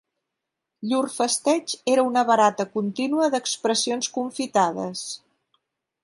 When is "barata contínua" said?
2.29-3.27